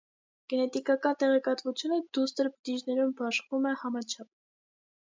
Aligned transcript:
Գենետիկական 0.53 1.19
տեղեկատվությունը 1.25 2.01
դուստր 2.19 2.51
բջիջներում 2.57 3.17
բաշխվում 3.23 3.71
է 3.75 3.77
համաչափ։ 3.85 4.35